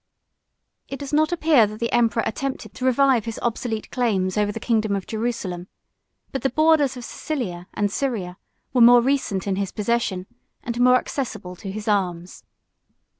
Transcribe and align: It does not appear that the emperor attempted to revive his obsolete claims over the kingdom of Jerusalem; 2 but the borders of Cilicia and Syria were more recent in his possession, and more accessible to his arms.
It 0.89 0.97
does 0.97 1.13
not 1.13 1.31
appear 1.31 1.67
that 1.67 1.79
the 1.79 1.91
emperor 1.93 2.23
attempted 2.25 2.73
to 2.73 2.85
revive 2.85 3.25
his 3.25 3.37
obsolete 3.43 3.91
claims 3.91 4.35
over 4.35 4.51
the 4.51 4.59
kingdom 4.59 4.95
of 4.95 5.05
Jerusalem; 5.05 5.65
2 5.65 5.69
but 6.31 6.41
the 6.41 6.49
borders 6.49 6.97
of 6.97 7.03
Cilicia 7.05 7.67
and 7.75 7.91
Syria 7.91 8.37
were 8.73 8.81
more 8.81 9.01
recent 9.01 9.45
in 9.45 9.57
his 9.57 9.71
possession, 9.71 10.25
and 10.63 10.79
more 10.79 10.97
accessible 10.97 11.55
to 11.57 11.71
his 11.71 11.87
arms. 11.87 12.43